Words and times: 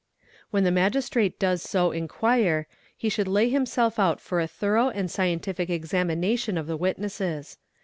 When 0.49 0.63
the 0.63 0.71
Magistrate 0.71 1.37
does 1.37 1.61
so 1.61 1.91
inquire, 1.91 2.65
he 2.97 3.07
should 3.07 3.27
lay 3.27 3.49
himself 3.49 3.99
out 3.99 4.19
for 4.19 4.39
a 4.41 4.47
thorough 4.47 4.89
and 4.89 5.11
scientific 5.11 5.69
examination 5.69 6.57
of 6.57 6.65
the 6.65 6.75
witnesses. 6.75 7.59